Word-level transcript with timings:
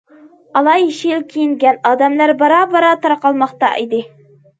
ئالا- 0.59 0.77
يېشىل 0.83 1.19
كىيىنگەن 1.33 1.77
ئادەملەر 1.89 2.33
بارا- 2.39 2.63
بارا 2.73 2.89
تارقالماقتا 3.05 3.71
ئىدى. 3.83 4.01